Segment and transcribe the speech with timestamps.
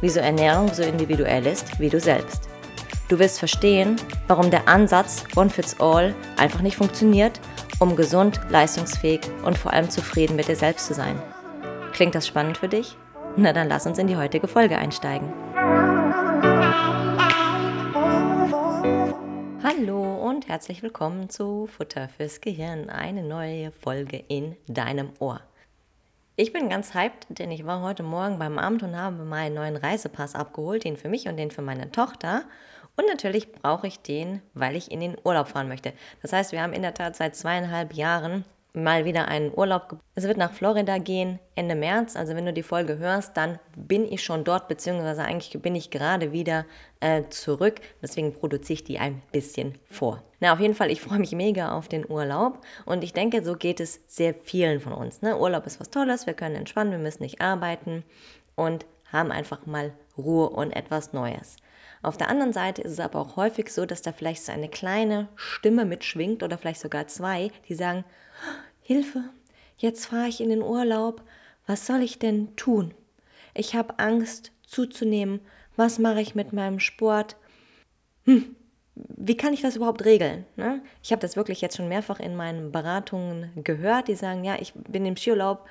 [0.00, 2.48] wieso Ernährung so individuell ist wie du selbst.
[3.08, 7.40] Du wirst verstehen, warum der Ansatz One Fits All einfach nicht funktioniert,
[7.78, 11.20] um gesund, leistungsfähig und vor allem zufrieden mit dir selbst zu sein.
[11.92, 12.96] Klingt das spannend für dich?
[13.36, 15.32] Na dann lass uns in die heutige Folge einsteigen.
[19.62, 25.40] Hallo und herzlich willkommen zu Futter fürs Gehirn, eine neue Folge in deinem Ohr.
[26.38, 29.76] Ich bin ganz hyped, denn ich war heute Morgen beim Amt und habe meinen neuen
[29.76, 32.44] Reisepass abgeholt, den für mich und den für meine Tochter.
[32.94, 35.94] Und natürlich brauche ich den, weil ich in den Urlaub fahren möchte.
[36.20, 38.44] Das heißt, wir haben in der Tat seit zweieinhalb Jahren
[38.76, 39.98] mal wieder einen Urlaub.
[40.14, 42.14] Es wird nach Florida gehen Ende März.
[42.14, 45.90] Also wenn du die Folge hörst, dann bin ich schon dort, beziehungsweise eigentlich bin ich
[45.90, 46.66] gerade wieder
[47.00, 47.80] äh, zurück.
[48.02, 50.22] Deswegen produziere ich die ein bisschen vor.
[50.40, 53.54] Na, auf jeden Fall, ich freue mich mega auf den Urlaub und ich denke, so
[53.54, 55.22] geht es sehr vielen von uns.
[55.22, 55.36] Ne?
[55.36, 58.04] Urlaub ist was Tolles, wir können entspannen, wir müssen nicht arbeiten
[58.54, 61.56] und haben einfach mal Ruhe und etwas Neues.
[62.02, 64.68] Auf der anderen Seite ist es aber auch häufig so, dass da vielleicht so eine
[64.68, 68.04] kleine Stimme mitschwingt oder vielleicht sogar zwei, die sagen,
[68.86, 69.24] Hilfe,
[69.78, 71.20] jetzt fahre ich in den Urlaub,
[71.66, 72.94] was soll ich denn tun?
[73.52, 75.40] Ich habe Angst zuzunehmen,
[75.74, 77.34] was mache ich mit meinem Sport?
[78.26, 78.54] Hm,
[78.94, 80.46] wie kann ich das überhaupt regeln?
[80.54, 80.82] Ne?
[81.02, 84.72] Ich habe das wirklich jetzt schon mehrfach in meinen Beratungen gehört, die sagen, ja, ich
[84.74, 85.68] bin im Skiurlaub,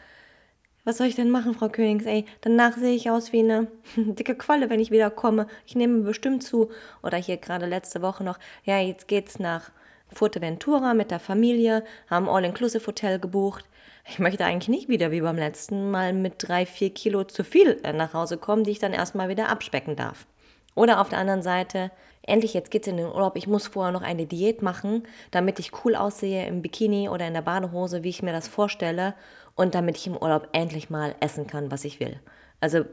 [0.83, 2.05] was soll ich denn machen, Frau Königs?
[2.05, 5.47] Ey, danach sehe ich aus wie eine dicke Qualle, wenn ich wiederkomme.
[5.65, 6.69] Ich nehme bestimmt zu.
[7.01, 9.71] Oder hier gerade letzte Woche noch, ja, jetzt geht's nach
[10.13, 13.65] Fuerteventura mit der Familie, haben All-Inclusive-Hotel gebucht.
[14.07, 17.79] Ich möchte eigentlich nicht wieder wie beim letzten Mal mit drei, vier Kilo zu viel
[17.83, 20.27] äh, nach Hause kommen, die ich dann erstmal wieder abspecken darf.
[20.75, 21.89] Oder auf der anderen Seite,
[22.21, 25.71] endlich jetzt geht's in den Urlaub, ich muss vorher noch eine Diät machen, damit ich
[25.83, 29.15] cool aussehe im Bikini oder in der Badehose, wie ich mir das vorstelle
[29.55, 32.19] und damit ich im Urlaub endlich mal essen kann, was ich will.
[32.59, 32.85] Also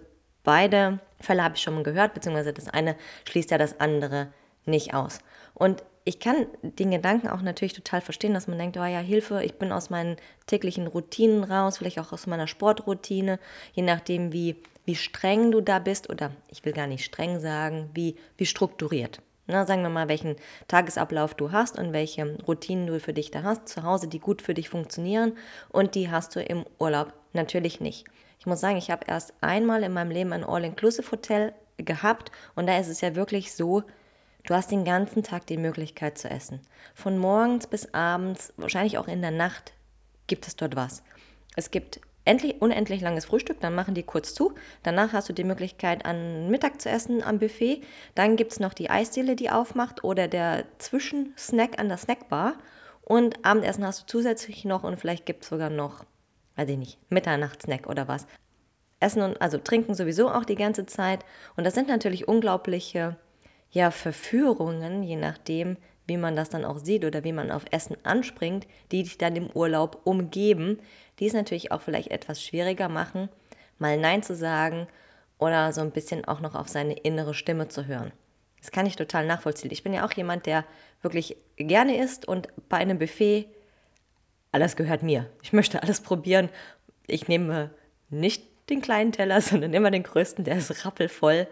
[0.44, 2.96] beide Fälle habe ich schon mal gehört, beziehungsweise das eine
[3.28, 4.28] schließt ja das andere
[4.64, 5.18] nicht aus.
[5.54, 9.42] Und ich kann den Gedanken auch natürlich total verstehen, dass man denkt, oh ja, Hilfe,
[9.44, 13.38] ich bin aus meinen täglichen Routinen raus, vielleicht auch aus meiner Sportroutine,
[13.72, 17.90] je nachdem, wie, wie streng du da bist, oder ich will gar nicht streng sagen,
[17.94, 19.20] wie, wie strukturiert.
[19.46, 20.36] Na, sagen wir mal, welchen
[20.68, 24.40] Tagesablauf du hast und welche Routinen du für dich da hast, zu Hause, die gut
[24.42, 25.36] für dich funktionieren
[25.70, 28.04] und die hast du im Urlaub natürlich nicht.
[28.38, 32.78] Ich muss sagen, ich habe erst einmal in meinem Leben ein All-Inclusive-Hotel gehabt und da
[32.78, 33.82] ist es ja wirklich so,
[34.44, 36.60] Du hast den ganzen Tag die Möglichkeit zu essen.
[36.94, 39.72] Von morgens bis abends, wahrscheinlich auch in der Nacht,
[40.26, 41.04] gibt es dort was.
[41.54, 44.54] Es gibt endlich, unendlich langes Frühstück, dann machen die kurz zu.
[44.82, 47.82] Danach hast du die Möglichkeit, an Mittag zu essen am Buffet.
[48.16, 52.54] Dann gibt es noch die Eisdiele, die aufmacht oder der Zwischensnack an der Snackbar.
[53.02, 56.04] Und Abendessen hast du zusätzlich noch und vielleicht gibt es sogar noch,
[56.56, 58.26] weiß ich nicht, Mitternachtssnack oder was.
[58.98, 61.24] Essen und also trinken sowieso auch die ganze Zeit.
[61.56, 63.16] Und das sind natürlich unglaubliche
[63.72, 67.96] ja, Verführungen, je nachdem, wie man das dann auch sieht oder wie man auf Essen
[68.04, 70.78] anspringt, die dich dann im Urlaub umgeben,
[71.18, 73.28] die es natürlich auch vielleicht etwas schwieriger machen,
[73.78, 74.86] mal Nein zu sagen
[75.38, 78.12] oder so ein bisschen auch noch auf seine innere Stimme zu hören.
[78.60, 79.72] Das kann ich total nachvollziehen.
[79.72, 80.64] Ich bin ja auch jemand, der
[81.00, 83.48] wirklich gerne isst und bei einem Buffet,
[84.52, 85.28] alles gehört mir.
[85.42, 86.48] Ich möchte alles probieren.
[87.06, 87.70] Ich nehme
[88.10, 91.48] nicht den kleinen Teller, sondern immer den größten, der ist rappelvoll.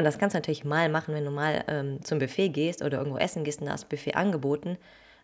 [0.00, 2.96] Und das kannst du natürlich mal machen, wenn du mal ähm, zum Buffet gehst oder
[2.96, 4.78] irgendwo essen gehst und da ist Buffet angeboten.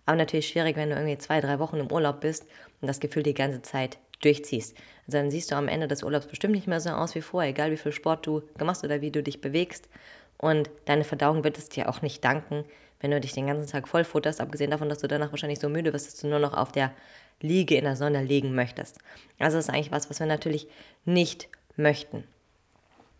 [0.04, 2.44] Aber natürlich schwierig, wenn du irgendwie zwei, drei Wochen im Urlaub bist
[2.82, 4.76] und das Gefühl die ganze Zeit durchziehst.
[5.06, 7.52] Also dann siehst du am Ende des Urlaubs bestimmt nicht mehr so aus wie vorher,
[7.52, 9.88] egal wie viel Sport du gemacht oder wie du dich bewegst.
[10.36, 12.66] Und deine Verdauung wird es dir auch nicht danken,
[13.00, 15.70] wenn du dich den ganzen Tag voll futterst, abgesehen davon, dass du danach wahrscheinlich so
[15.70, 16.92] müde wirst, dass du nur noch auf der
[17.40, 18.98] Liege in der Sonne liegen möchtest.
[19.38, 20.68] Also das ist eigentlich was, was wir natürlich
[21.06, 22.24] nicht möchten.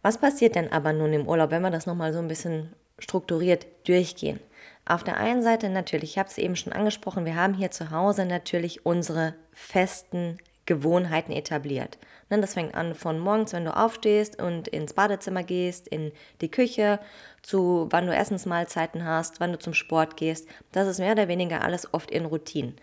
[0.07, 3.67] Was passiert denn aber nun im Urlaub, wenn wir das nochmal so ein bisschen strukturiert
[3.89, 4.39] durchgehen?
[4.85, 7.91] Auf der einen Seite natürlich, ich habe es eben schon angesprochen, wir haben hier zu
[7.91, 11.99] Hause natürlich unsere festen Gewohnheiten etabliert.
[12.31, 16.53] Ne, das fängt an von morgens, wenn du aufstehst und ins Badezimmer gehst, in die
[16.53, 17.01] Küche,
[17.43, 20.47] zu wann du Essensmahlzeiten hast, wann du zum Sport gehst.
[20.71, 22.77] Das ist mehr oder weniger alles oft in Routinen.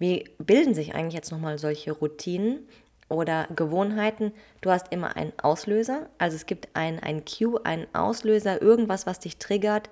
[0.00, 2.66] Wie bilden sich eigentlich jetzt nochmal solche Routinen?
[3.08, 6.08] Oder Gewohnheiten, du hast immer einen Auslöser.
[6.18, 9.90] Also es gibt ein, ein Cue, einen Auslöser, irgendwas, was dich triggert,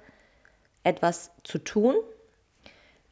[0.85, 1.95] etwas zu tun.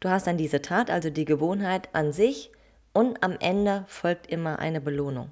[0.00, 2.50] Du hast dann diese Tat, also die Gewohnheit an sich
[2.92, 5.30] und am Ende folgt immer eine Belohnung.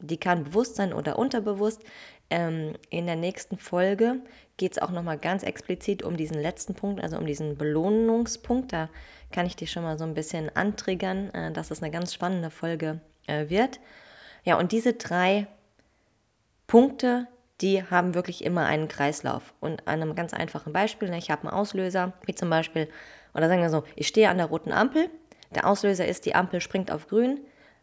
[0.00, 1.82] Die kann bewusst sein oder unterbewusst.
[2.30, 4.20] Ähm, in der nächsten Folge
[4.56, 8.72] geht es auch nochmal ganz explizit um diesen letzten Punkt, also um diesen Belohnungspunkt.
[8.72, 8.88] Da
[9.32, 12.50] kann ich dich schon mal so ein bisschen antriggern, äh, dass es eine ganz spannende
[12.50, 13.80] Folge äh, wird.
[14.44, 15.46] Ja, und diese drei
[16.66, 17.26] Punkte,
[17.60, 19.54] die haben wirklich immer einen Kreislauf.
[19.60, 22.88] Und an einem ganz einfachen Beispiel, ne, ich habe einen Auslöser, wie zum Beispiel,
[23.34, 25.10] oder sagen wir so, ich stehe an der roten Ampel,
[25.54, 27.40] der Auslöser ist, die Ampel springt auf grün,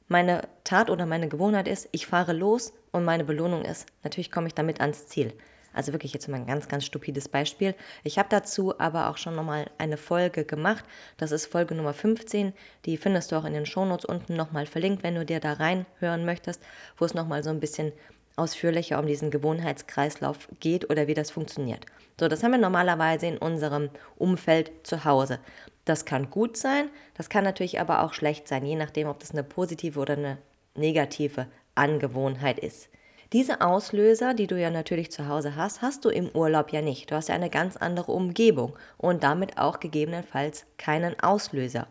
[0.07, 4.47] meine Tat oder meine Gewohnheit ist, ich fahre los und meine Belohnung ist, natürlich komme
[4.47, 5.33] ich damit ans Ziel.
[5.75, 7.75] Also wirklich jetzt mal ein ganz, ganz stupides Beispiel.
[8.04, 10.86] Ich habe dazu aber auch schon nochmal eine Folge gemacht.
[11.18, 12.54] Das ist Folge Nummer 15.
[12.86, 16.25] Die findest du auch in den Shownotes unten nochmal verlinkt, wenn du dir da reinhören
[16.25, 16.62] möchtest,
[16.98, 17.92] wo es nochmal so ein bisschen
[18.38, 21.86] ausführlicher um diesen Gewohnheitskreislauf geht oder wie das funktioniert.
[22.19, 25.39] So, das haben wir normalerweise in unserem Umfeld zu Hause.
[25.86, 29.31] Das kann gut sein, das kann natürlich aber auch schlecht sein, je nachdem, ob das
[29.31, 30.38] eine positive oder eine
[30.75, 32.89] negative Angewohnheit ist.
[33.35, 37.11] Diese Auslöser, die du ja natürlich zu Hause hast, hast du im Urlaub ja nicht.
[37.11, 41.87] Du hast ja eine ganz andere Umgebung und damit auch gegebenenfalls keinen Auslöser.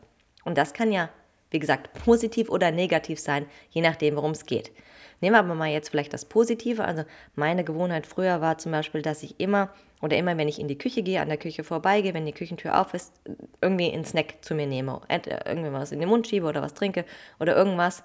[0.46, 1.10] Und das kann ja,
[1.50, 4.72] wie gesagt, positiv oder negativ sein, je nachdem, worum es geht.
[5.20, 6.82] Nehmen wir aber mal jetzt vielleicht das Positive.
[6.82, 7.04] Also
[7.34, 9.68] meine Gewohnheit früher war zum Beispiel, dass ich immer
[10.00, 12.80] oder immer, wenn ich in die Küche gehe, an der Küche vorbeigehe, wenn die Küchentür
[12.80, 13.20] auf ist,
[13.60, 14.98] irgendwie einen Snack zu mir nehme.
[15.10, 17.04] Irgendwie was in den Mund schiebe oder was trinke
[17.38, 18.02] oder irgendwas.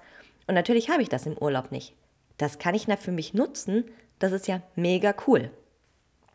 [0.47, 1.95] Und natürlich habe ich das im Urlaub nicht
[2.39, 3.85] das kann ich für mich nutzen,
[4.17, 5.51] das ist ja mega cool.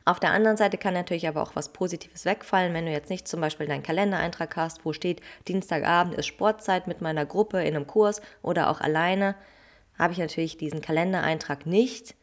[0.06, 3.26] Auf der anderen Seite kann natürlich aber auch was Positives wegfallen, wenn du jetzt nicht
[3.26, 7.86] zum Beispiel deinen Kalendereintrag hast, wo steht, Dienstagabend ist Sportzeit mit meiner Gruppe in einem
[7.86, 9.34] Kurs oder auch alleine,
[9.98, 12.14] habe ich natürlich diesen Kalendereintrag nicht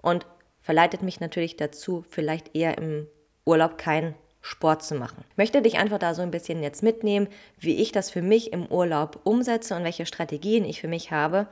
[0.00, 0.26] und
[0.60, 3.06] verleitet mich natürlich dazu, vielleicht eher im
[3.44, 5.24] Urlaub keinen Sport zu machen.
[5.30, 7.28] Ich möchte dich einfach da so ein bisschen jetzt mitnehmen,
[7.60, 11.46] wie ich das für mich im Urlaub umsetze und welche Strategien ich für mich habe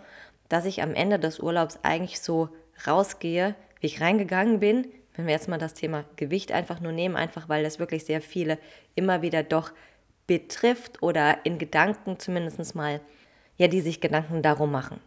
[0.50, 2.50] dass ich am Ende des Urlaubs eigentlich so
[2.86, 4.86] rausgehe, wie ich reingegangen bin.
[5.16, 8.20] Wenn wir jetzt mal das Thema Gewicht einfach nur nehmen, einfach weil das wirklich sehr
[8.20, 8.58] viele
[8.94, 9.72] immer wieder doch
[10.26, 13.00] betrifft oder in Gedanken zumindest mal,
[13.56, 15.00] ja, die sich Gedanken darum machen.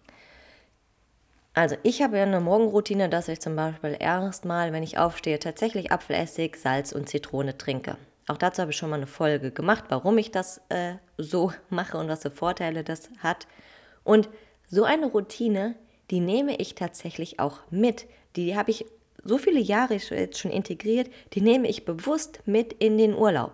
[1.54, 5.92] Also ich habe ja eine Morgenroutine, dass ich zum Beispiel erstmal, wenn ich aufstehe, tatsächlich
[5.92, 7.98] Apfelessig, Salz und Zitrone trinke.
[8.28, 11.98] Auch dazu habe ich schon mal eine Folge gemacht, warum ich das äh, so mache
[11.98, 13.48] und was für Vorteile das hat.
[14.04, 14.30] Und
[14.74, 15.75] so eine Routine,
[16.10, 18.08] die nehme ich tatsächlich auch mit.
[18.36, 18.86] Die habe ich
[19.24, 23.52] so viele Jahre jetzt schon integriert, die nehme ich bewusst mit in den Urlaub.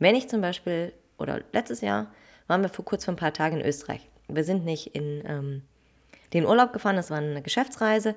[0.00, 2.12] Wenn ich zum Beispiel, oder letztes Jahr
[2.48, 4.08] waren wir vor kurz vor ein paar Tagen in Österreich.
[4.28, 5.62] Wir sind nicht in ähm,
[6.32, 8.16] den Urlaub gefahren, das war eine Geschäftsreise.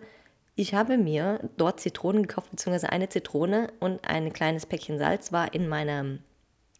[0.55, 5.53] Ich habe mir dort Zitronen gekauft, beziehungsweise eine Zitrone und ein kleines Päckchen Salz war
[5.53, 6.17] in meiner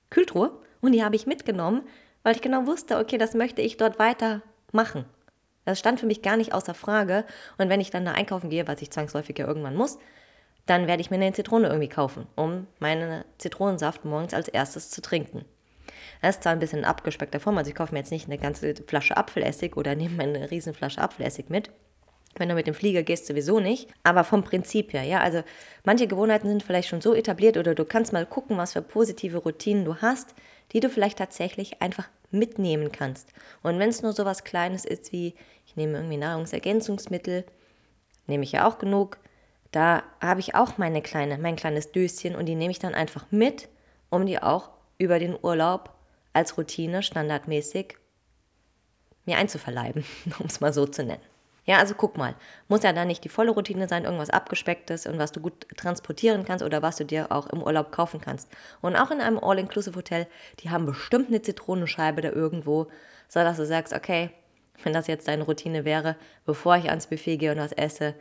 [0.10, 1.84] Kühltruhe und die habe ich mitgenommen,
[2.24, 5.06] weil ich genau wusste, okay, das möchte ich dort weiter machen.
[5.66, 7.26] Das stand für mich gar nicht außer Frage.
[7.58, 9.98] Und wenn ich dann da einkaufen gehe, was ich zwangsläufig ja irgendwann muss,
[10.66, 15.02] dann werde ich mir eine Zitrone irgendwie kaufen, um meinen Zitronensaft morgens als erstes zu
[15.02, 15.46] trinken.
[16.22, 18.74] Das ist zwar ein bisschen abgespeckter Form, also ich kaufe mir jetzt nicht eine ganze
[18.88, 21.70] Flasche Apfelessig oder nehme eine riesen Flasche Apfelessig mit.
[22.38, 23.90] Wenn du mit dem Flieger gehst, sowieso nicht.
[24.04, 25.44] Aber vom Prinzip her, ja, also
[25.86, 29.38] manche Gewohnheiten sind vielleicht schon so etabliert oder du kannst mal gucken, was für positive
[29.38, 30.36] Routinen du hast,
[30.74, 33.30] die du vielleicht tatsächlich einfach mitnehmen kannst.
[33.64, 35.34] Und wenn es nur so was Kleines ist wie,
[35.66, 37.46] ich nehme irgendwie Nahrungsergänzungsmittel,
[38.28, 39.18] nehme ich ja auch genug.
[39.72, 43.26] Da habe ich auch meine kleine, mein kleines Döschen und die nehme ich dann einfach
[43.32, 43.68] mit,
[44.10, 45.94] um die auch über den Urlaub
[46.34, 47.98] als Routine standardmäßig
[49.26, 50.06] mir einzuverleiben,
[50.40, 51.22] um es mal so zu nennen.
[51.66, 52.36] Ja, also guck mal,
[52.68, 56.46] muss ja dann nicht die volle Routine sein, irgendwas abgespecktes und was du gut transportieren
[56.46, 58.50] kannst oder was du dir auch im Urlaub kaufen kannst.
[58.82, 60.28] Und auch in einem All-Inclusive-Hotel,
[60.60, 62.88] die haben bestimmt eine Zitronenscheibe da irgendwo,
[63.30, 64.30] sodass du sagst, okay,
[64.84, 68.14] wenn das jetzt deine Routine wäre, bevor ich ans Buffet gehe und was esse,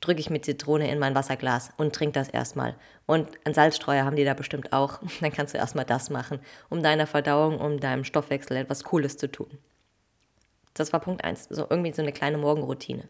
[0.00, 2.76] drücke ich mit Zitrone in mein Wasserglas und trinke das erstmal.
[3.06, 5.00] Und ein Salzstreuer haben die da bestimmt auch.
[5.20, 6.38] Dann kannst du erstmal das machen,
[6.68, 9.58] um deiner Verdauung, um deinem Stoffwechsel etwas Cooles zu tun.
[10.78, 13.08] Das war Punkt 1, so irgendwie so eine kleine Morgenroutine.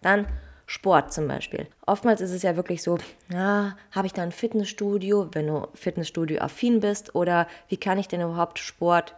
[0.00, 0.26] Dann
[0.66, 1.66] Sport zum Beispiel.
[1.86, 2.98] Oftmals ist es ja wirklich so,
[3.30, 8.22] ja, habe ich da ein Fitnessstudio, wenn du Fitnessstudio-affin bist, oder wie kann ich denn
[8.22, 9.14] überhaupt Sport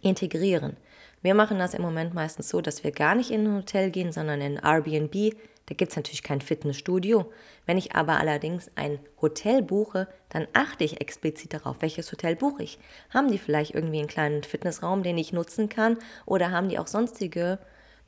[0.00, 0.76] integrieren?
[1.20, 4.10] Wir machen das im Moment meistens so, dass wir gar nicht in ein Hotel gehen,
[4.10, 5.36] sondern in Airbnb.
[5.66, 7.32] Da gibt es natürlich kein Fitnessstudio.
[7.66, 12.64] Wenn ich aber allerdings ein Hotel buche, dann achte ich explizit darauf, welches Hotel buche
[12.64, 12.78] ich.
[13.10, 15.98] Haben die vielleicht irgendwie einen kleinen Fitnessraum, den ich nutzen kann?
[16.26, 17.58] Oder haben die auch sonstige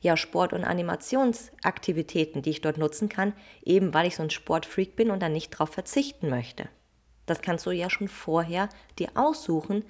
[0.01, 3.33] ja Sport- und Animationsaktivitäten, die ich dort nutzen kann,
[3.63, 6.69] eben weil ich so ein Sportfreak bin und dann nicht darauf verzichten möchte.
[7.25, 8.69] Das kannst du ja schon vorher
[8.99, 9.83] dir aussuchen,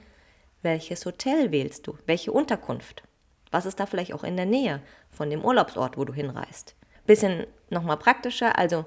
[0.61, 3.03] welches Hotel wählst du, welche Unterkunft.
[3.51, 6.75] Was ist da vielleicht auch in der Nähe von dem Urlaubsort, wo du hinreist?
[7.05, 8.85] Bisschen nochmal praktischer, also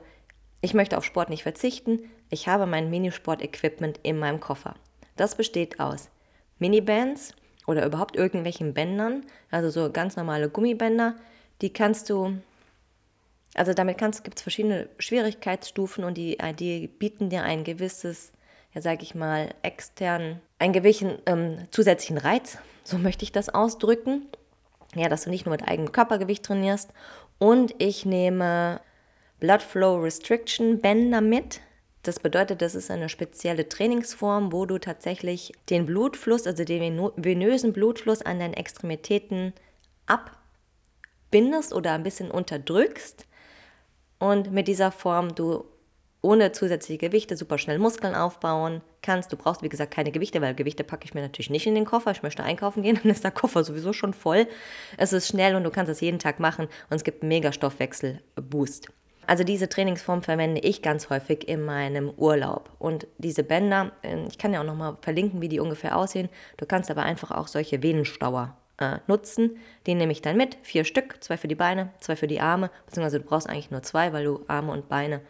[0.61, 2.01] ich möchte auf Sport nicht verzichten.
[2.31, 4.75] Ich habe mein Minisport-Equipment in meinem Koffer.
[5.17, 6.11] Das besteht aus
[6.59, 7.33] Minibands
[7.67, 11.15] oder überhaupt irgendwelchen Bändern, also so ganz normale Gummibänder.
[11.61, 12.39] Die kannst du,
[13.55, 18.33] also damit kannst, gibt es verschiedene Schwierigkeitsstufen und die, die bieten dir ein gewisses,
[18.75, 24.27] ja sage ich mal, extern, einen gewissen ähm, zusätzlichen Reiz, so möchte ich das ausdrücken.
[24.95, 26.91] Ja, dass du nicht nur mit eigenem Körpergewicht trainierst.
[27.39, 28.81] Und ich nehme
[29.41, 31.61] Blood Flow Restriction Bänder mit.
[32.03, 37.73] Das bedeutet, das ist eine spezielle Trainingsform, wo du tatsächlich den Blutfluss, also den venösen
[37.73, 39.53] Blutfluss an deinen Extremitäten
[40.07, 43.27] abbindest oder ein bisschen unterdrückst.
[44.19, 45.65] Und mit dieser Form du
[46.21, 49.33] ohne zusätzliche Gewichte super schnell Muskeln aufbauen kannst.
[49.33, 51.85] Du brauchst, wie gesagt, keine Gewichte, weil Gewichte packe ich mir natürlich nicht in den
[51.85, 52.11] Koffer.
[52.11, 54.47] Ich möchte einkaufen gehen, dann ist der Koffer sowieso schon voll.
[54.97, 57.53] Es ist schnell und du kannst es jeden Tag machen und es gibt einen mega
[57.53, 58.89] Stoffwechsel-Boost.
[59.29, 62.71] Also diese Trainingsform verwende ich ganz häufig in meinem Urlaub.
[62.79, 66.31] Und diese Bänder, ähm, ich kann ja auch nochmal verlinken, wie die ungefähr aussehen.
[66.57, 69.59] Du kannst aber einfach auch solche Venenstauer äh, nutzen.
[69.87, 70.57] Die nehme ich dann mit.
[70.63, 72.71] Vier Stück, zwei für die Beine, zwei für die Arme.
[72.87, 75.21] Beziehungsweise du brauchst eigentlich nur zwei, weil du Arme und Beine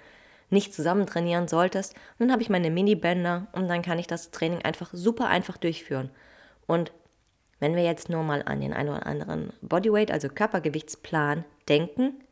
[0.51, 1.95] nicht zusammen trainieren solltest.
[2.19, 6.11] Dann habe ich meine Mini-Bänder und dann kann ich das Training einfach super einfach durchführen.
[6.67, 6.93] Und
[7.61, 12.23] wenn wir jetzt nur mal an den einen oder anderen Bodyweight, also Körpergewichtsplan denken,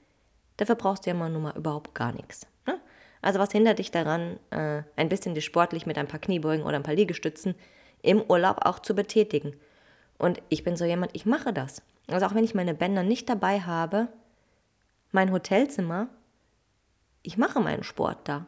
[0.56, 2.46] Dafür brauchst du ja mal nur mal überhaupt gar nichts.
[2.66, 2.80] Ne?
[3.22, 6.76] Also was hindert dich daran, äh, ein bisschen dich sportlich mit ein paar Kniebeugen oder
[6.76, 7.54] ein paar Liegestützen
[8.02, 9.54] im Urlaub auch zu betätigen?
[10.18, 11.82] Und ich bin so jemand, ich mache das.
[12.08, 14.08] Also auch wenn ich meine Bänder nicht dabei habe,
[15.12, 16.08] mein Hotelzimmer,
[17.26, 18.46] ich mache meinen Sport da.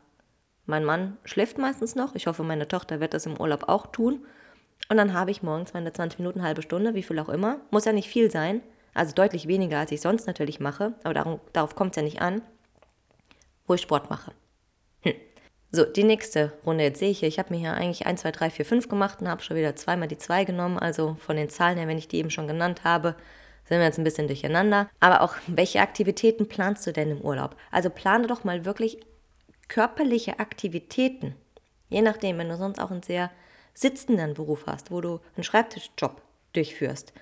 [0.67, 2.15] Mein Mann schläft meistens noch.
[2.15, 4.25] Ich hoffe, meine Tochter wird das im Urlaub auch tun.
[4.89, 7.61] Und dann habe ich morgens meine 20 Minuten, halbe Stunde, wie viel auch immer.
[7.71, 8.63] Muss ja nicht viel sein.
[8.95, 12.21] Also deutlich weniger, als ich sonst natürlich mache, aber darum, darauf kommt es ja nicht
[12.21, 12.43] an,
[13.67, 14.33] wo ich Sport mache.
[15.03, 15.15] Hm.
[15.71, 16.85] So, die nächste Runde.
[16.85, 19.21] Jetzt sehe ich hier, ich habe mir hier eigentlich 1, 2, 3, 4, 5 gemacht
[19.21, 20.79] und habe schon wieder zweimal die 2 genommen.
[20.79, 23.15] Also von den Zahlen her, wenn ich die eben schon genannt habe,
[23.69, 24.89] sind wir jetzt ein bisschen durcheinander.
[24.99, 27.55] Aber auch, welche Aktivitäten planst du denn im Urlaub?
[27.71, 28.99] Also plane doch mal wirklich
[29.69, 31.35] körperliche Aktivitäten.
[31.91, 33.31] Je nachdem, wenn du sonst auch einen sehr
[33.75, 36.23] sitzenden Beruf hast, wo du einen Schreibtischjob
[36.55, 37.13] durchführst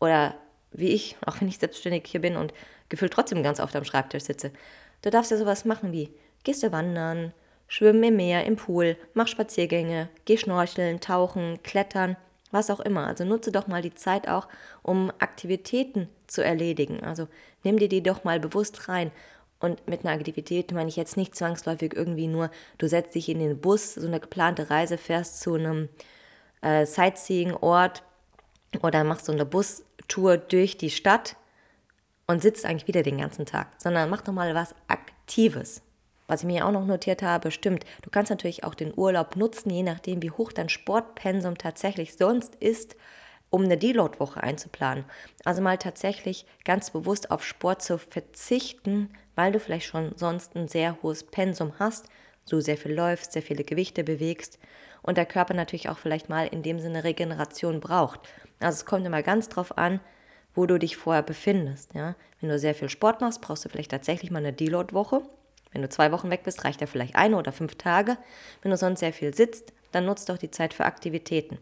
[0.00, 0.34] oder
[0.72, 2.52] wie ich, auch wenn ich selbstständig hier bin und
[2.88, 4.52] gefühlt trotzdem ganz oft am Schreibtisch sitze.
[5.02, 6.10] Du darfst ja sowas machen wie,
[6.42, 7.32] gehst du wandern,
[7.68, 12.16] schwimmen im Meer, im Pool, mach Spaziergänge, geh schnorcheln, tauchen, klettern,
[12.52, 13.06] was auch immer.
[13.06, 14.46] Also nutze doch mal die Zeit auch,
[14.82, 17.02] um Aktivitäten zu erledigen.
[17.02, 17.26] Also
[17.64, 19.10] nimm dir die doch mal bewusst rein.
[19.58, 23.38] Und mit einer Aktivität meine ich jetzt nicht zwangsläufig irgendwie nur, du setzt dich in
[23.38, 25.88] den Bus, so eine geplante Reise, fährst zu einem
[26.62, 28.02] äh, Sightseeing-Ort
[28.82, 31.36] oder machst so eine Bus- Tour durch die Stadt
[32.26, 35.82] und sitzt eigentlich wieder den ganzen Tag, sondern mach doch mal was Aktives.
[36.32, 39.68] Was ich mir auch noch notiert habe, stimmt, du kannst natürlich auch den Urlaub nutzen,
[39.68, 42.96] je nachdem, wie hoch dein Sportpensum tatsächlich sonst ist,
[43.50, 45.04] um eine Deload-Woche einzuplanen.
[45.44, 50.68] Also mal tatsächlich ganz bewusst auf Sport zu verzichten, weil du vielleicht schon sonst ein
[50.68, 52.06] sehr hohes Pensum hast,
[52.48, 54.58] du sehr viel läufst, sehr viele Gewichte bewegst
[55.02, 58.20] und der Körper natürlich auch vielleicht mal in dem Sinne Regeneration braucht.
[58.58, 60.00] Also es kommt immer ganz drauf an,
[60.54, 61.92] wo du dich vorher befindest.
[61.92, 62.16] Ja?
[62.40, 65.20] Wenn du sehr viel Sport machst, brauchst du vielleicht tatsächlich mal eine Deload-Woche.
[65.72, 68.16] Wenn du zwei Wochen weg bist, reicht ja vielleicht eine oder fünf Tage.
[68.60, 71.58] Wenn du sonst sehr viel sitzt, dann nutzt doch die Zeit für Aktivitäten.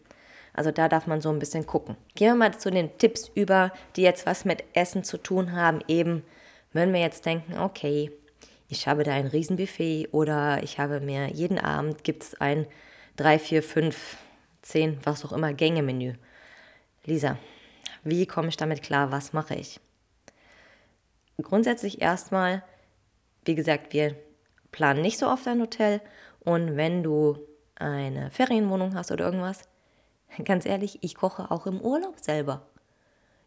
[0.53, 1.97] Also da darf man so ein bisschen gucken.
[2.15, 5.81] Gehen wir mal zu den Tipps über, die jetzt was mit Essen zu tun haben.
[5.87, 6.25] Eben,
[6.73, 8.11] wenn wir jetzt denken, okay,
[8.69, 12.67] ich habe da ein Riesenbuffet oder ich habe mir jeden Abend gibt es ein
[13.17, 14.17] 3, 4, 5,
[14.63, 16.15] 10, was auch immer Gänge-Menü.
[17.05, 17.37] Lisa,
[18.05, 19.11] wie komme ich damit klar?
[19.11, 19.81] Was mache ich?
[21.43, 22.63] Grundsätzlich erstmal,
[23.51, 24.15] wie gesagt, wir
[24.71, 26.01] planen nicht so oft ein Hotel
[26.45, 27.37] und wenn du
[27.75, 29.63] eine Ferienwohnung hast oder irgendwas,
[30.45, 32.69] ganz ehrlich, ich koche auch im Urlaub selber.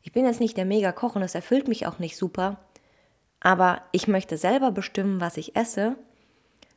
[0.01, 2.59] Ich bin jetzt nicht der Mega-Koch und das erfüllt mich auch nicht super,
[3.39, 5.95] aber ich möchte selber bestimmen, was ich esse,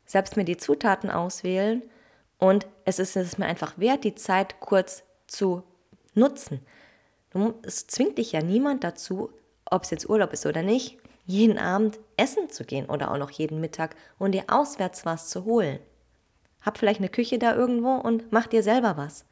[0.05, 1.83] selbst mir die Zutaten auswählen
[2.39, 5.65] und es ist es mir einfach wert, die Zeit kurz zu
[6.15, 6.61] nutzen.
[7.63, 9.31] Es zwingt dich ja niemand dazu,
[9.69, 13.31] ob es jetzt Urlaub ist oder nicht, jeden Abend essen zu gehen oder auch noch
[13.31, 15.79] jeden Mittag und dir auswärts was zu holen.
[16.63, 19.25] Hab vielleicht eine Küche da irgendwo und mach dir selber was.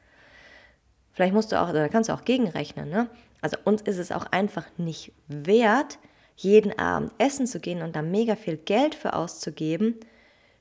[1.13, 3.09] Vielleicht musst du auch, oder kannst du auch gegenrechnen, ne?
[3.41, 5.99] Also uns ist es auch einfach nicht wert,
[6.37, 10.01] jeden Abend essen zu gehen und da mega viel Geld für auszugeben,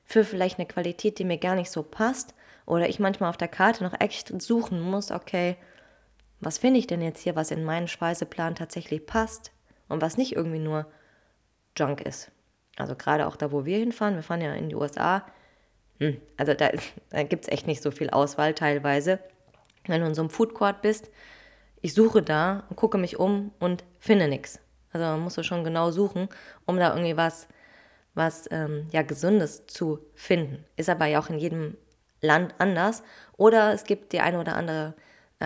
[0.04, 2.34] für vielleicht eine Qualität, die mir gar nicht so passt,
[2.66, 5.56] oder ich manchmal auf der Karte noch echt suchen muss, okay,
[6.40, 9.52] was finde ich denn jetzt hier, was in meinen Speiseplan tatsächlich passt
[9.88, 10.86] und was nicht irgendwie nur
[11.76, 12.30] Junk ist.
[12.76, 15.24] Also gerade auch da, wo wir hinfahren, wir fahren ja in die USA,
[15.98, 16.70] hm, also da,
[17.10, 19.20] da gibt es echt nicht so viel Auswahl teilweise.
[19.86, 21.10] Wenn du in so einem Food Court bist,
[21.82, 24.60] ich suche da und gucke mich um und finde nichts.
[24.92, 26.28] Also man muss schon genau suchen,
[26.66, 27.48] um da irgendwie was,
[28.14, 30.64] was ähm, ja, Gesundes zu finden.
[30.76, 31.76] Ist aber ja auch in jedem
[32.20, 33.02] Land anders.
[33.36, 34.94] Oder es gibt die eine oder andere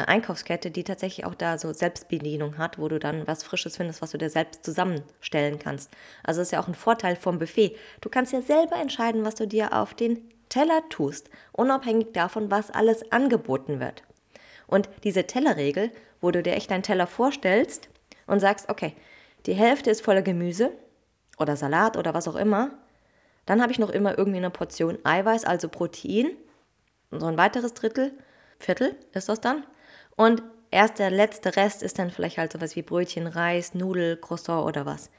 [0.07, 4.13] Einkaufskette, die tatsächlich auch da so Selbstbedienung hat, wo du dann was Frisches findest, was
[4.13, 5.91] du dir selbst zusammenstellen kannst.
[6.23, 7.77] Also ist ja auch ein Vorteil vom Buffet.
[8.01, 12.71] Du kannst ja selber entscheiden, was du dir auf den Teller tust, unabhängig davon, was
[12.71, 14.03] alles angeboten wird.
[14.67, 15.91] Und diese Tellerregel,
[16.21, 17.89] wo du dir echt deinen Teller vorstellst
[18.27, 18.95] und sagst, okay,
[19.47, 20.73] die Hälfte ist voller Gemüse
[21.39, 22.71] oder Salat oder was auch immer,
[23.47, 26.31] dann habe ich noch immer irgendwie eine Portion Eiweiß, also Protein,
[27.11, 28.13] so ein weiteres Drittel,
[28.59, 29.65] Viertel ist das dann.
[30.19, 34.67] Und erst der letzte Rest ist dann vielleicht halt sowas wie Brötchen, Reis, Nudel, Croissant
[34.67, 35.11] oder was.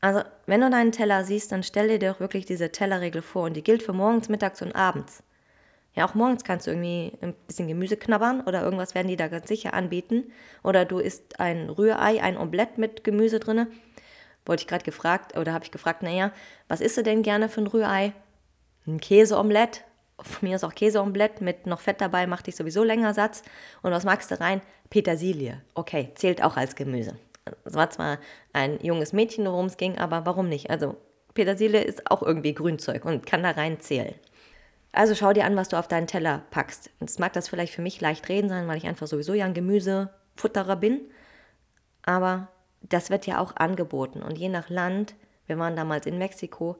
[0.00, 3.54] Also, wenn du deinen Teller siehst, dann stell dir doch wirklich diese Tellerregel vor und
[3.54, 5.22] die gilt für morgens, mittags und abends.
[5.94, 9.28] Ja, auch morgens kannst du irgendwie ein bisschen Gemüse knabbern oder irgendwas werden die da
[9.28, 10.32] ganz sicher anbieten.
[10.64, 13.68] Oder du isst ein Rührei, ein Omelett mit Gemüse drinne.
[14.46, 16.32] Wollte ich gerade gefragt, oder habe ich gefragt, naja,
[16.66, 18.14] was isst du denn gerne für ein Rührei?
[18.84, 19.84] Ein Käseomelett.
[20.22, 23.42] Von mir ist auch Käseomelett mit noch Fett dabei, macht dich sowieso länger Satz.
[23.82, 24.60] Und was magst du rein?
[24.90, 25.60] Petersilie.
[25.74, 27.16] Okay, zählt auch als Gemüse.
[27.64, 28.18] Es war zwar
[28.52, 30.70] ein junges Mädchen, worum es ging, aber warum nicht?
[30.70, 30.96] Also
[31.34, 34.14] Petersilie ist auch irgendwie Grünzeug und kann da rein zählen.
[34.92, 36.90] Also schau dir an, was du auf deinen Teller packst.
[37.00, 39.54] Jetzt mag das vielleicht für mich leicht reden sein, weil ich einfach sowieso ja ein
[39.54, 41.00] Gemüsefutterer bin.
[42.02, 42.48] Aber
[42.82, 44.22] das wird ja auch angeboten.
[44.22, 45.14] Und je nach Land,
[45.46, 46.76] wir waren damals in Mexiko,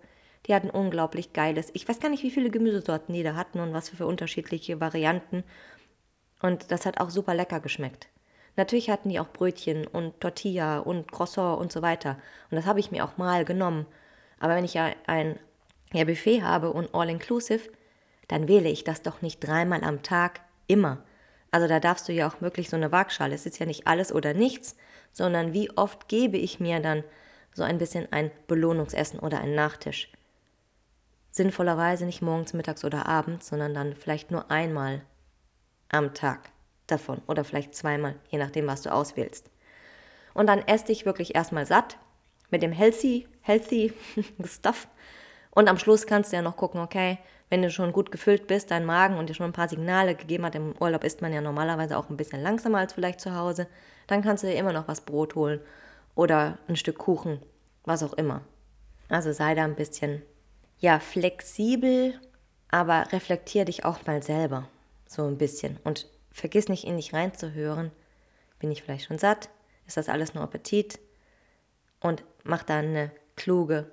[0.47, 3.73] die hatten unglaublich geiles, ich weiß gar nicht, wie viele Gemüsesorten die da hatten und
[3.73, 5.44] was für unterschiedliche Varianten.
[6.40, 8.08] Und das hat auch super lecker geschmeckt.
[8.56, 12.19] Natürlich hatten die auch Brötchen und Tortilla und Croissant und so weiter.
[12.50, 13.86] Und das habe ich mir auch mal genommen.
[14.38, 15.38] Aber wenn ich ja ein
[15.93, 17.71] ja, Buffet habe und all-inclusive,
[18.28, 21.04] dann wähle ich das doch nicht dreimal am Tag immer.
[21.50, 23.34] Also da darfst du ja auch wirklich so eine Waagschale.
[23.34, 24.76] Es ist ja nicht alles oder nichts,
[25.12, 27.02] sondern wie oft gebe ich mir dann
[27.52, 30.12] so ein bisschen ein Belohnungsessen oder einen Nachtisch.
[31.30, 35.02] Sinnvollerweise nicht morgens, mittags oder abends, sondern dann vielleicht nur einmal
[35.88, 36.50] am Tag
[36.86, 39.50] davon oder vielleicht zweimal, je nachdem, was du auswählst.
[40.34, 41.99] Und dann ess dich wirklich erstmal satt
[42.50, 43.93] mit dem healthy, healthy
[44.45, 44.88] Stuff.
[45.50, 48.71] Und am Schluss kannst du ja noch gucken, okay, wenn du schon gut gefüllt bist,
[48.71, 51.40] dein Magen und dir schon ein paar Signale gegeben hat, im Urlaub isst man ja
[51.40, 53.66] normalerweise auch ein bisschen langsamer als vielleicht zu Hause,
[54.06, 55.60] dann kannst du dir immer noch was Brot holen
[56.14, 57.40] oder ein Stück Kuchen,
[57.84, 58.43] was auch immer.
[59.08, 60.23] Also sei da ein bisschen,
[60.80, 62.19] ja, flexibel,
[62.71, 64.69] aber reflektier dich auch mal selber
[65.06, 67.90] so ein bisschen und vergiss nicht in dich reinzuhören.
[68.58, 69.50] Bin ich vielleicht schon satt?
[69.86, 70.99] Ist das alles nur Appetit?
[72.00, 73.90] Und mach dann eine kluge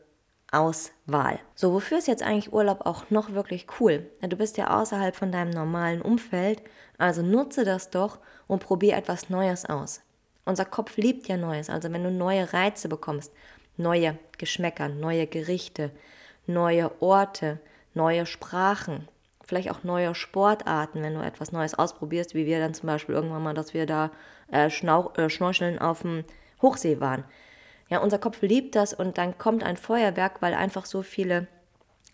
[0.52, 1.40] Auswahl.
[1.56, 4.10] So, wofür ist jetzt eigentlich Urlaub auch noch wirklich cool?
[4.22, 6.62] Du bist ja außerhalb von deinem normalen Umfeld,
[6.98, 10.02] also nutze das doch und probier etwas Neues aus.
[10.46, 13.34] Unser Kopf liebt ja Neues, also wenn du neue Reize bekommst,
[13.76, 15.92] neue Geschmäcker, neue Gerichte,
[16.48, 17.60] neue Orte,
[17.94, 19.08] neue Sprachen,
[19.44, 23.44] vielleicht auch neue Sportarten, wenn du etwas Neues ausprobierst, wie wir dann zum Beispiel irgendwann
[23.44, 24.12] mal, dass wir da
[24.52, 26.24] äh, äh, schnorcheln auf dem
[26.62, 27.24] Hochsee waren.
[27.90, 31.48] Ja, unser Kopf liebt das und dann kommt ein Feuerwerk, weil einfach so viele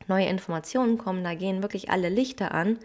[0.07, 2.77] neue Informationen kommen, da gehen wirklich alle Lichter an.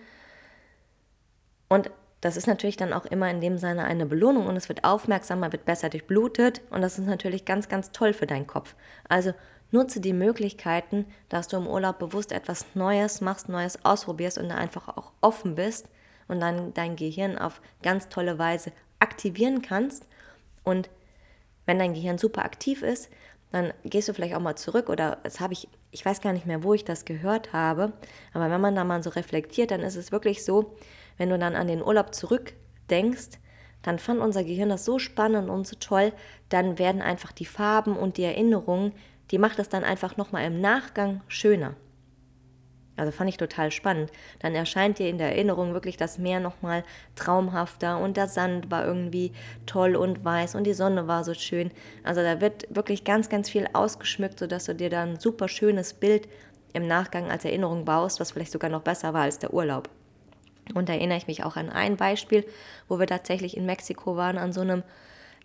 [1.68, 4.84] Und das ist natürlich dann auch immer in dem Sinne eine Belohnung und es wird
[4.84, 8.74] aufmerksamer, wird besser durchblutet und das ist natürlich ganz, ganz toll für deinen Kopf.
[9.08, 9.34] Also
[9.70, 14.88] nutze die Möglichkeiten, dass du im Urlaub bewusst etwas Neues machst, Neues ausprobierst und einfach
[14.88, 15.88] auch offen bist
[16.26, 20.06] und dann dein Gehirn auf ganz tolle Weise aktivieren kannst.
[20.64, 20.90] Und
[21.66, 23.10] wenn dein Gehirn super aktiv ist,
[23.50, 26.46] dann gehst du vielleicht auch mal zurück oder das habe ich, ich weiß gar nicht
[26.46, 27.92] mehr, wo ich das gehört habe,
[28.34, 30.76] aber wenn man da mal so reflektiert, dann ist es wirklich so,
[31.16, 33.38] wenn du dann an den Urlaub zurückdenkst,
[33.82, 36.12] dann fand unser Gehirn das so spannend und so toll,
[36.50, 38.92] dann werden einfach die Farben und die Erinnerungen,
[39.30, 41.74] die macht es dann einfach nochmal im Nachgang schöner.
[42.98, 44.10] Also fand ich total spannend.
[44.40, 46.82] Dann erscheint dir in der Erinnerung wirklich das Meer nochmal
[47.14, 49.32] traumhafter und der Sand war irgendwie
[49.66, 51.70] toll und weiß und die Sonne war so schön.
[52.02, 55.94] Also da wird wirklich ganz, ganz viel ausgeschmückt, sodass du dir dann ein super schönes
[55.94, 56.28] Bild
[56.72, 59.88] im Nachgang als Erinnerung baust, was vielleicht sogar noch besser war als der Urlaub.
[60.74, 62.44] Und da erinnere ich mich auch an ein Beispiel,
[62.88, 64.82] wo wir tatsächlich in Mexiko waren, an so einem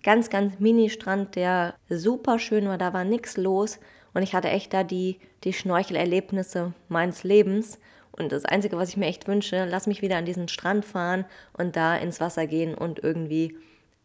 [0.04, 2.78] ganz, ganz Mini-Strand, der super schön war.
[2.78, 3.80] Da war nichts los.
[4.14, 7.80] Und ich hatte echt da die, die Schnorchelerlebnisse meines Lebens.
[8.12, 11.26] Und das Einzige, was ich mir echt wünsche, lass mich wieder an diesen Strand fahren
[11.58, 13.58] und da ins Wasser gehen und irgendwie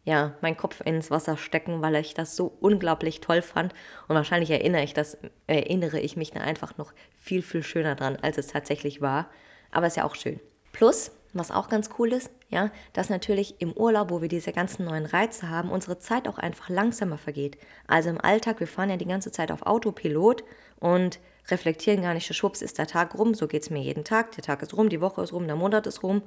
[0.05, 3.73] ja, meinen Kopf ins Wasser stecken, weil ich das so unglaublich toll fand.
[4.07, 8.17] Und wahrscheinlich erinnere ich, das, erinnere ich mich da einfach noch viel, viel schöner dran,
[8.19, 9.29] als es tatsächlich war.
[9.71, 10.39] Aber ist ja auch schön.
[10.71, 14.85] Plus, was auch ganz cool ist, ja, dass natürlich im Urlaub, wo wir diese ganzen
[14.85, 17.57] neuen Reize haben, unsere Zeit auch einfach langsamer vergeht.
[17.87, 20.43] Also im Alltag, wir fahren ja die ganze Zeit auf Autopilot
[20.79, 24.31] und reflektieren gar nicht, schwupps ist der Tag rum, so geht es mir jeden Tag,
[24.31, 26.23] der Tag ist rum, die Woche ist rum, der Monat ist rum.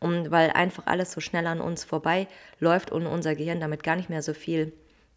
[0.00, 2.26] Und weil einfach alles so schnell an uns vorbei
[2.58, 4.72] läuft und unser Gehirn damit gar nicht mehr so viel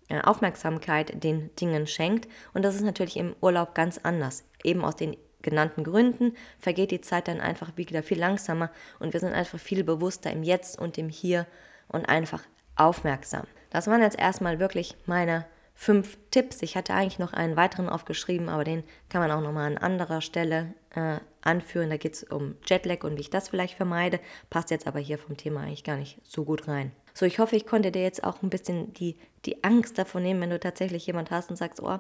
[0.10, 2.28] äh, Aufmerksamkeit den Dingen schenkt.
[2.54, 4.44] Und das ist natürlich im Urlaub ganz anders.
[4.64, 9.22] Eben aus den genannten Gründen vergeht die Zeit dann einfach wieder viel langsamer und wir
[9.22, 11.48] sind einfach viel bewusster im Jetzt und im Hier
[11.88, 12.44] und einfach
[12.76, 13.46] aufmerksam.
[13.70, 16.62] Das waren jetzt erstmal wirklich meine fünf Tipps.
[16.62, 20.22] Ich hatte eigentlich noch einen weiteren aufgeschrieben, aber den kann man auch nochmal an anderer
[20.22, 21.90] Stelle äh, anführen.
[21.90, 24.20] Da geht es um Jetlag und wie ich das vielleicht vermeide.
[24.50, 26.92] Passt jetzt aber hier vom Thema eigentlich gar nicht so gut rein.
[27.14, 30.42] So, ich hoffe, ich konnte dir jetzt auch ein bisschen die, die Angst davon nehmen,
[30.42, 32.00] wenn du tatsächlich jemand hast und sagst, oh,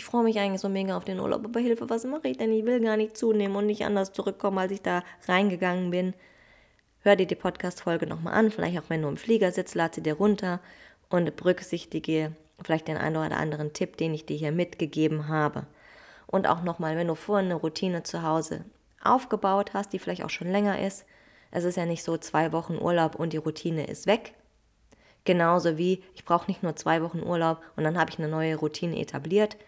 [0.00, 2.50] ich freue mich eigentlich so mega auf den Urlaub, aber Hilfe, was mache ich denn?
[2.52, 6.14] Ich will gar nicht zunehmen und nicht anders zurückkommen, als ich da reingegangen bin.
[7.02, 10.02] Hör dir die Podcast-Folge nochmal an, vielleicht auch wenn du im Flieger sitzt, lad sie
[10.02, 10.60] dir runter
[11.10, 12.32] und berücksichtige
[12.62, 15.66] vielleicht den einen oder anderen Tipp, den ich dir hier mitgegeben habe.
[16.26, 18.64] Und auch nochmal, wenn du vorhin eine Routine zu Hause
[19.04, 21.04] aufgebaut hast, die vielleicht auch schon länger ist,
[21.50, 24.32] es ist ja nicht so zwei Wochen Urlaub und die Routine ist weg.
[25.24, 28.56] Genauso wie ich brauche nicht nur zwei Wochen Urlaub und dann habe ich eine neue
[28.56, 29.58] Routine etabliert.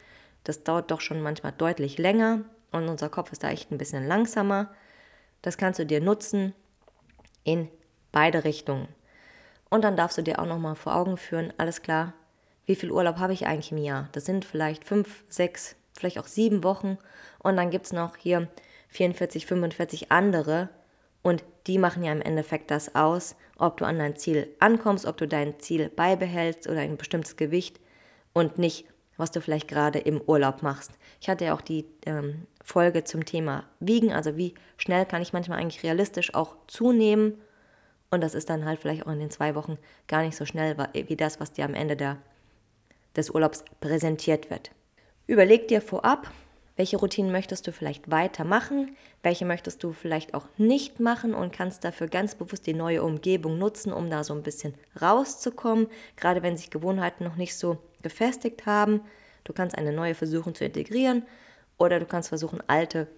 [0.44, 4.06] Das dauert doch schon manchmal deutlich länger und unser Kopf ist da echt ein bisschen
[4.06, 4.70] langsamer.
[5.42, 6.54] Das kannst du dir nutzen
[7.44, 7.68] in
[8.12, 8.88] beide Richtungen.
[9.70, 12.12] Und dann darfst du dir auch nochmal vor Augen führen, alles klar,
[12.66, 14.08] wie viel Urlaub habe ich eigentlich im Jahr?
[14.12, 16.98] Das sind vielleicht fünf, sechs, vielleicht auch sieben Wochen.
[17.40, 18.48] Und dann gibt es noch hier
[18.88, 20.68] 44, 45 andere.
[21.22, 25.16] Und die machen ja im Endeffekt das aus, ob du an dein Ziel ankommst, ob
[25.16, 27.80] du dein Ziel beibehältst oder ein bestimmtes Gewicht
[28.32, 30.92] und nicht, was du vielleicht gerade im Urlaub machst.
[31.20, 35.32] Ich hatte ja auch die ähm, Folge zum Thema Wiegen, also wie schnell kann ich
[35.32, 37.34] manchmal eigentlich realistisch auch zunehmen.
[38.10, 40.76] Und das ist dann halt vielleicht auch in den zwei Wochen gar nicht so schnell
[40.92, 42.18] wie das, was dir am Ende der
[43.16, 44.70] des Urlaubs präsentiert wird.
[45.26, 46.30] Überleg dir vorab,
[46.76, 51.84] welche Routinen möchtest du vielleicht weitermachen, welche möchtest du vielleicht auch nicht machen und kannst
[51.84, 56.56] dafür ganz bewusst die neue Umgebung nutzen, um da so ein bisschen rauszukommen, gerade wenn
[56.56, 59.00] sich Gewohnheiten noch nicht so gefestigt haben.
[59.44, 61.24] Du kannst eine neue versuchen zu integrieren
[61.78, 63.08] oder du kannst versuchen, alte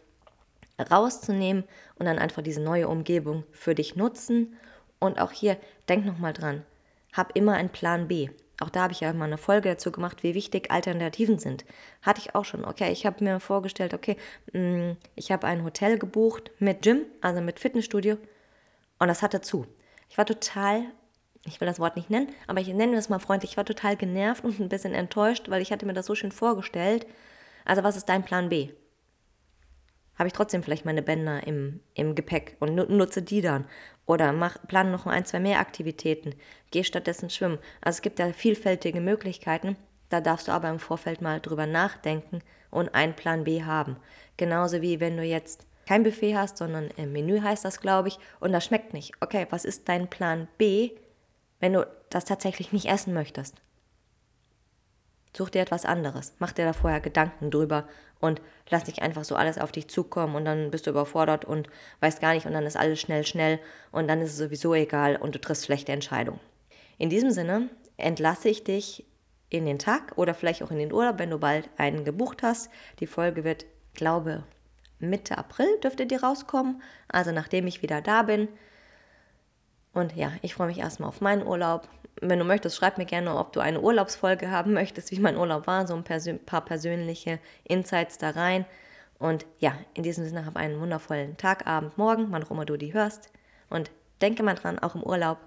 [0.90, 1.64] rauszunehmen
[1.96, 4.56] und dann einfach diese neue Umgebung für dich nutzen.
[4.98, 5.56] Und auch hier,
[5.88, 6.64] denk nochmal dran,
[7.12, 8.30] hab immer einen Plan B.
[8.60, 11.64] Auch da habe ich ja mal eine Folge dazu gemacht, wie wichtig Alternativen sind.
[12.02, 12.64] Hatte ich auch schon.
[12.64, 14.16] Okay, ich habe mir vorgestellt, okay,
[14.52, 18.16] mm, ich habe ein Hotel gebucht mit Gym, also mit Fitnessstudio,
[18.98, 19.66] und das hatte zu.
[20.08, 20.84] Ich war total,
[21.46, 23.96] ich will das Wort nicht nennen, aber ich nenne das mal freundlich, ich war total
[23.96, 27.06] genervt und ein bisschen enttäuscht, weil ich hatte mir das so schön vorgestellt.
[27.64, 28.70] Also was ist dein Plan B?
[30.16, 33.66] habe ich trotzdem vielleicht meine Bänder im, im Gepäck und nutze die dann.
[34.06, 36.34] Oder mach, plane noch ein, zwei mehr Aktivitäten.
[36.70, 37.58] Geh stattdessen schwimmen.
[37.80, 39.76] Also es gibt ja vielfältige Möglichkeiten.
[40.10, 43.96] Da darfst du aber im Vorfeld mal drüber nachdenken und einen Plan B haben.
[44.36, 48.18] Genauso wie wenn du jetzt kein Buffet hast, sondern im Menü heißt das, glaube ich,
[48.40, 49.12] und das schmeckt nicht.
[49.20, 50.92] Okay, was ist dein Plan B,
[51.64, 53.54] wenn du das tatsächlich nicht essen möchtest?
[55.34, 56.34] Such dir etwas anderes.
[56.38, 57.88] Mach dir da vorher Gedanken drüber
[58.20, 61.70] und lass nicht einfach so alles auf dich zukommen und dann bist du überfordert und
[62.00, 63.60] weißt gar nicht und dann ist alles schnell, schnell
[63.92, 66.38] und dann ist es sowieso egal und du triffst schlechte Entscheidungen.
[66.98, 69.06] In diesem Sinne entlasse ich dich
[69.48, 72.70] in den Tag oder vielleicht auch in den Urlaub, wenn du bald einen gebucht hast.
[73.00, 74.44] Die Folge wird, glaube
[74.98, 78.48] Mitte April dürfte die rauskommen, also nachdem ich wieder da bin.
[79.94, 81.88] Und ja, ich freue mich erstmal auf meinen Urlaub.
[82.20, 85.66] Wenn du möchtest, schreib mir gerne, ob du eine Urlaubsfolge haben möchtest, wie mein Urlaub
[85.66, 86.04] war, so ein
[86.44, 88.66] paar persönliche Insights da rein.
[89.18, 92.76] Und ja, in diesem Sinne, hab einen wundervollen Tag, Abend, Morgen, wann auch immer du
[92.76, 93.30] die hörst.
[93.70, 95.38] Und denke mal dran, auch im Urlaub,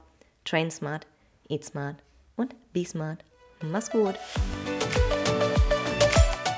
[0.45, 1.05] train smart,
[1.49, 1.97] eat smart
[2.37, 3.23] und be smart.
[3.61, 4.15] Mach's gut.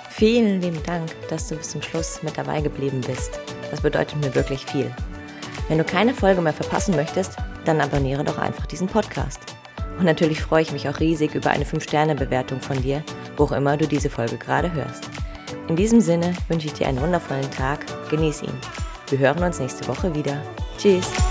[0.10, 3.40] Vielen lieben Dank, dass du bis zum Schluss mit dabei geblieben bist.
[3.72, 4.94] Das bedeutet mir wirklich viel.
[5.70, 9.40] Wenn du keine Folge mehr verpassen möchtest, dann abonniere doch einfach diesen Podcast.
[9.98, 13.04] Und natürlich freue ich mich auch riesig über eine 5-Sterne-Bewertung von dir,
[13.38, 15.10] wo auch immer du diese Folge gerade hörst.
[15.68, 18.58] In diesem Sinne wünsche ich dir einen wundervollen Tag, genieß ihn.
[19.10, 20.42] Wir hören uns nächste Woche wieder.
[20.78, 21.29] Tschüss.